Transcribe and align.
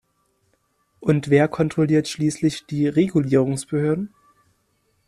Und 0.99 1.29
wer 1.29 1.47
kontrolliert 1.47 2.07
schließlich 2.07 2.65
die 2.65 2.87
Regulierungsbehörden? 2.87 4.11